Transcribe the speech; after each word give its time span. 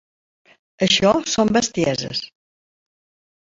Això 0.85 1.11
són 1.33 1.51
bestieses! 1.59 2.23